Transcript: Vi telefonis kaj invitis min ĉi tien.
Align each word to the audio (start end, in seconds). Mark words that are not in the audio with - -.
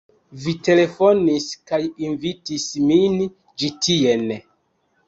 Vi 0.43 0.53
telefonis 0.67 1.45
kaj 1.73 1.81
invitis 2.09 2.67
min 2.89 3.23
ĉi 3.29 3.73
tien. 3.87 4.27